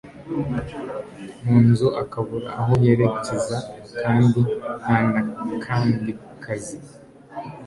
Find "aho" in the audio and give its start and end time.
2.59-2.73